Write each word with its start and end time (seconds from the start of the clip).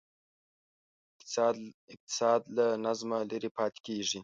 اقتصاد 1.93 2.41
له 2.57 2.67
نظمه 2.85 3.19
لرې 3.29 3.49
پاتې 3.57 3.79
کېږي. 3.87 4.19